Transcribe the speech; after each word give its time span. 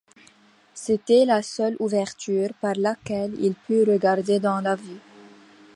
C’était 0.73 1.25
la 1.25 1.43
seule 1.43 1.75
ouverture 1.77 2.49
par 2.59 2.73
laquelle 2.75 3.35
il 3.39 3.53
pût 3.53 3.83
regarder 3.83 4.39
dans 4.39 4.59
la 4.59 4.75
vie. 4.75 4.97